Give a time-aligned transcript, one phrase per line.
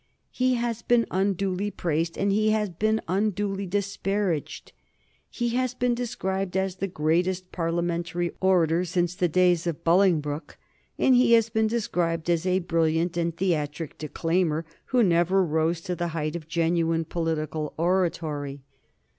[0.31, 4.71] He has been unduly praised, and he has been unduly disparaged.
[5.29, 10.57] He has been described as the greatest Parliamentary orator since the days of Bolingbroke,
[10.97, 15.95] and he has been described as a brilliant and theatric declaimer who never rose to
[15.95, 18.63] the height of genuine political oratory.